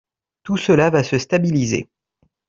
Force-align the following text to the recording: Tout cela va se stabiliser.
Tout 0.41 0.57
cela 0.57 0.89
va 0.89 1.03
se 1.03 1.19
stabiliser. 1.19 1.87